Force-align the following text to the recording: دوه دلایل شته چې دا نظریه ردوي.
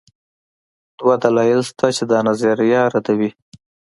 دوه 0.99 1.13
دلایل 1.23 1.61
شته 1.69 1.87
چې 1.95 2.03
دا 2.11 2.19
نظریه 2.27 2.81
ردوي. 2.93 3.31